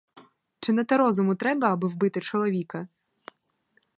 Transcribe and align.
Чи 0.59 0.73
на 0.73 0.83
те 0.83 0.97
розуму 0.97 1.35
треба, 1.35 1.73
аби 1.73 1.87
вбити 1.87 2.21
чоловіка? 2.21 2.87